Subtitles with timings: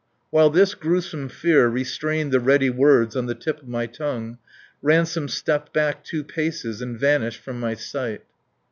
[0.31, 4.39] While this gruesome fear restrained the ready words on the tip of my tongue,
[4.81, 8.23] Ransome stepped back two paces and vanished from my sight.